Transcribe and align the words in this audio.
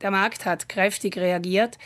Der 0.00 0.10
Markt 0.10 0.46
hat 0.46 0.68
kräftig 0.68 1.18
reagiert, 1.18 1.76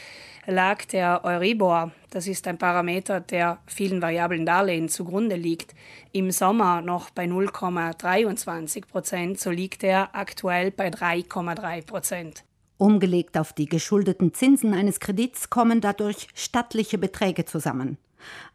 lag 0.47 0.84
der 0.84 1.24
Euribor, 1.24 1.91
das 2.11 2.29
ist 2.29 2.46
ein 2.46 2.58
Parameter, 2.58 3.21
der 3.21 3.58
vielen 3.67 4.00
variablen 4.00 4.46
Darlehen 4.46 4.88
zugrunde 4.88 5.34
liegt, 5.34 5.75
im 6.12 6.30
Sommer 6.30 6.80
noch 6.80 7.11
bei 7.11 7.24
0,23 7.24 8.87
Prozent, 8.87 9.40
so 9.40 9.50
liegt 9.50 9.82
er 9.82 10.14
aktuell 10.14 10.71
bei 10.71 10.90
3,3 10.90 11.85
Prozent. 11.85 12.45
Umgelegt 12.77 13.37
auf 13.37 13.53
die 13.53 13.66
geschuldeten 13.66 14.33
Zinsen 14.33 14.74
eines 14.74 15.01
Kredits 15.01 15.51
kommen 15.51 15.81
dadurch 15.81 16.29
stattliche 16.35 16.99
Beträge 16.99 17.45
zusammen. 17.45 17.99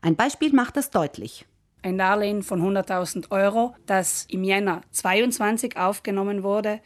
Ein 0.02 0.16
Beispiel 0.16 0.54
macht 0.54 0.78
das 0.78 0.90
deutlich. 0.90 1.46
Ein 1.82 1.98
Darlehen 1.98 2.44
von 2.44 2.62
100.000 2.62 3.32
Euro, 3.32 3.76
das 3.86 4.26
im 4.30 4.44
Jänner 4.44 4.82
22 4.92 5.78
aufgenommen 5.78 6.44
wurde, 6.44 6.80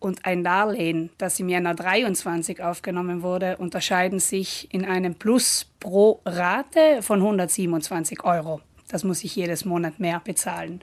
und 0.00 0.24
ein 0.24 0.42
Darlehen, 0.42 1.10
das 1.18 1.38
im 1.38 1.48
Jänner 1.48 1.74
23 1.74 2.62
aufgenommen 2.62 3.22
wurde, 3.22 3.58
unterscheiden 3.58 4.18
sich 4.18 4.72
in 4.74 4.84
einem 4.84 5.14
Plus 5.14 5.66
pro 5.78 6.20
Rate 6.24 7.02
von 7.02 7.20
127 7.20 8.24
Euro. 8.24 8.60
Das 8.88 9.04
muss 9.04 9.22
ich 9.22 9.36
jedes 9.36 9.64
Monat 9.64 10.00
mehr 10.00 10.20
bezahlen. 10.24 10.80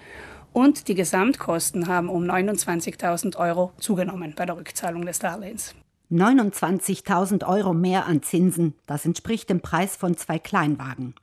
Und 0.54 0.88
die 0.88 0.96
Gesamtkosten 0.96 1.88
haben 1.88 2.10
um 2.10 2.24
29.000 2.24 3.36
Euro 3.38 3.74
zugenommen 3.80 4.34
bei 4.36 4.46
der 4.46 4.56
Rückzahlung 4.56 5.06
des 5.06 5.20
Darlehens. 5.20 5.76
29.000 6.10 7.46
Euro 7.46 7.74
mehr 7.74 8.06
an 8.06 8.24
Zinsen, 8.24 8.76
das 8.86 9.06
entspricht 9.06 9.50
dem 9.50 9.60
Preis 9.60 9.98
von 9.98 10.16
zwei 10.16 10.40
Kleinwagen. 10.40 11.16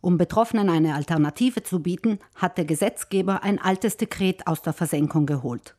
Um 0.00 0.18
Betroffenen 0.18 0.70
eine 0.70 0.94
Alternative 0.94 1.62
zu 1.62 1.80
bieten, 1.80 2.20
hat 2.36 2.56
der 2.56 2.64
Gesetzgeber 2.64 3.42
ein 3.42 3.58
altes 3.58 3.96
Dekret 3.96 4.46
aus 4.46 4.62
der 4.62 4.72
Versenkung 4.72 5.26
geholt. 5.26 5.74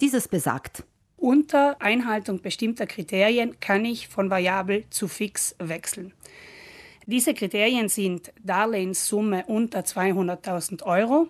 Dieses 0.00 0.28
besagt, 0.28 0.84
unter 1.18 1.80
Einhaltung 1.80 2.40
bestimmter 2.40 2.86
Kriterien 2.86 3.60
kann 3.60 3.84
ich 3.84 4.08
von 4.08 4.30
variabel 4.30 4.84
zu 4.90 5.08
fix 5.08 5.54
wechseln. 5.58 6.12
Diese 7.06 7.34
Kriterien 7.34 7.88
sind 7.88 8.32
Darlehenssumme 8.42 9.44
unter 9.46 9.80
200.000 9.80 10.82
Euro, 10.82 11.28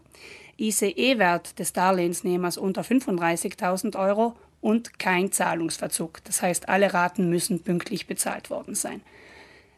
ICE-Wert 0.58 1.58
des 1.58 1.72
Darlehensnehmers 1.72 2.58
unter 2.58 2.82
35.000 2.82 3.96
Euro 3.98 4.34
und 4.60 4.98
kein 4.98 5.30
Zahlungsverzug. 5.30 6.22
Das 6.24 6.42
heißt, 6.42 6.68
alle 6.68 6.92
Raten 6.92 7.30
müssen 7.30 7.62
pünktlich 7.62 8.06
bezahlt 8.06 8.50
worden 8.50 8.74
sein. 8.74 9.02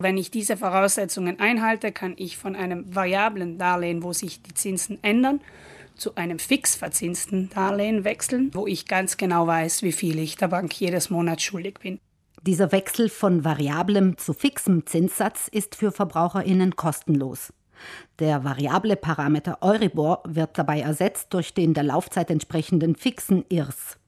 Wenn 0.00 0.16
ich 0.16 0.30
diese 0.30 0.56
Voraussetzungen 0.56 1.40
einhalte, 1.40 1.92
kann 1.92 2.14
ich 2.16 2.38
von 2.38 2.56
einem 2.56 2.94
variablen 2.94 3.58
Darlehen, 3.58 4.02
wo 4.02 4.14
sich 4.14 4.42
die 4.42 4.54
Zinsen 4.54 4.98
ändern, 5.02 5.40
zu 5.94 6.14
einem 6.14 6.38
fix 6.38 6.74
verzinsten 6.74 7.50
Darlehen 7.50 8.02
wechseln, 8.02 8.50
wo 8.54 8.66
ich 8.66 8.86
ganz 8.86 9.18
genau 9.18 9.46
weiß, 9.46 9.82
wie 9.82 9.92
viel 9.92 10.18
ich 10.18 10.36
der 10.36 10.48
Bank 10.48 10.72
jedes 10.80 11.10
Monat 11.10 11.42
schuldig 11.42 11.80
bin. 11.82 12.00
Dieser 12.46 12.72
Wechsel 12.72 13.10
von 13.10 13.44
variablem 13.44 14.16
zu 14.16 14.32
fixem 14.32 14.86
Zinssatz 14.86 15.48
ist 15.48 15.74
für 15.74 15.92
Verbraucherinnen 15.92 16.76
kostenlos. 16.76 17.52
Der 18.20 18.42
variable 18.42 18.96
Parameter 18.96 19.58
Euribor 19.60 20.22
wird 20.26 20.56
dabei 20.56 20.80
ersetzt 20.80 21.34
durch 21.34 21.52
den 21.52 21.74
der 21.74 21.84
Laufzeit 21.84 22.30
entsprechenden 22.30 22.96
fixen 22.96 23.44
IRS. 23.50 23.98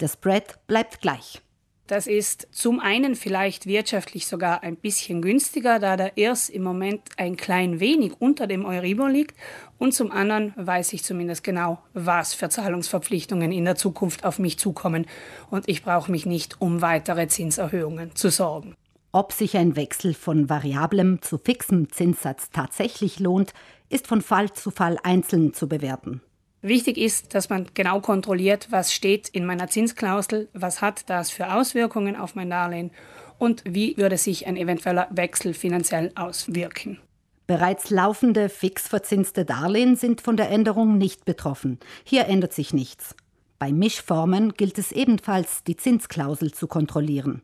Der 0.00 0.08
Spread 0.08 0.66
bleibt 0.66 1.00
gleich. 1.00 1.40
Das 1.88 2.06
ist 2.06 2.48
zum 2.50 2.80
einen 2.80 3.14
vielleicht 3.16 3.64
wirtschaftlich 3.64 4.26
sogar 4.26 4.62
ein 4.62 4.76
bisschen 4.76 5.22
günstiger, 5.22 5.78
da 5.78 5.96
der 5.96 6.18
IRS 6.18 6.50
im 6.50 6.62
Moment 6.62 7.00
ein 7.16 7.38
klein 7.38 7.80
wenig 7.80 8.12
unter 8.18 8.46
dem 8.46 8.66
Euribor 8.66 9.08
liegt. 9.08 9.34
Und 9.78 9.94
zum 9.94 10.12
anderen 10.12 10.52
weiß 10.56 10.92
ich 10.92 11.02
zumindest 11.02 11.42
genau, 11.42 11.78
was 11.94 12.34
für 12.34 12.50
Zahlungsverpflichtungen 12.50 13.52
in 13.52 13.64
der 13.64 13.76
Zukunft 13.76 14.26
auf 14.26 14.38
mich 14.38 14.58
zukommen. 14.58 15.06
Und 15.50 15.66
ich 15.66 15.82
brauche 15.82 16.10
mich 16.10 16.26
nicht 16.26 16.60
um 16.60 16.82
weitere 16.82 17.26
Zinserhöhungen 17.26 18.14
zu 18.14 18.28
sorgen. 18.28 18.74
Ob 19.10 19.32
sich 19.32 19.56
ein 19.56 19.74
Wechsel 19.74 20.12
von 20.12 20.50
variablem 20.50 21.22
zu 21.22 21.38
fixem 21.38 21.90
Zinssatz 21.90 22.50
tatsächlich 22.50 23.18
lohnt, 23.18 23.54
ist 23.88 24.06
von 24.06 24.20
Fall 24.20 24.52
zu 24.52 24.70
Fall 24.70 24.98
einzeln 25.02 25.54
zu 25.54 25.66
bewerten. 25.66 26.20
Wichtig 26.60 26.98
ist, 26.98 27.34
dass 27.34 27.48
man 27.50 27.66
genau 27.74 28.00
kontrolliert, 28.00 28.68
was 28.70 28.92
steht 28.92 29.28
in 29.28 29.46
meiner 29.46 29.68
Zinsklausel, 29.68 30.48
was 30.54 30.82
hat 30.82 31.08
das 31.08 31.30
für 31.30 31.52
Auswirkungen 31.52 32.16
auf 32.16 32.34
mein 32.34 32.50
Darlehen 32.50 32.90
und 33.38 33.62
wie 33.64 33.96
würde 33.96 34.18
sich 34.18 34.46
ein 34.46 34.56
eventueller 34.56 35.06
Wechsel 35.10 35.54
finanziell 35.54 36.10
auswirken. 36.16 36.98
Bereits 37.46 37.90
laufende 37.90 38.48
fix 38.48 38.88
verzinste 38.88 39.44
Darlehen 39.44 39.96
sind 39.96 40.20
von 40.20 40.36
der 40.36 40.50
Änderung 40.50 40.98
nicht 40.98 41.24
betroffen. 41.24 41.78
Hier 42.04 42.26
ändert 42.26 42.52
sich 42.52 42.74
nichts. 42.74 43.14
Bei 43.58 43.72
Mischformen 43.72 44.52
gilt 44.52 44.78
es 44.78 44.92
ebenfalls, 44.92 45.64
die 45.64 45.76
Zinsklausel 45.76 46.52
zu 46.52 46.66
kontrollieren. 46.66 47.42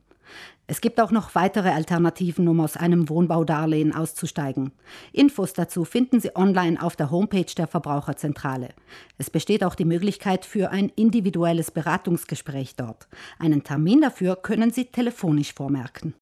Es 0.67 0.81
gibt 0.81 0.99
auch 0.99 1.11
noch 1.11 1.35
weitere 1.35 1.69
Alternativen, 1.69 2.47
um 2.47 2.59
aus 2.59 2.75
einem 2.75 3.09
Wohnbaudarlehen 3.09 3.93
auszusteigen. 3.93 4.71
Infos 5.11 5.53
dazu 5.53 5.85
finden 5.85 6.19
Sie 6.19 6.35
online 6.35 6.81
auf 6.81 6.95
der 6.95 7.11
Homepage 7.11 7.53
der 7.55 7.67
Verbraucherzentrale. 7.67 8.69
Es 9.17 9.29
besteht 9.29 9.63
auch 9.63 9.75
die 9.75 9.85
Möglichkeit 9.85 10.45
für 10.45 10.71
ein 10.71 10.89
individuelles 10.95 11.71
Beratungsgespräch 11.71 12.75
dort. 12.75 13.07
Einen 13.39 13.63
Termin 13.63 14.01
dafür 14.01 14.35
können 14.35 14.71
Sie 14.71 14.85
telefonisch 14.85 15.53
vormerken. 15.53 16.13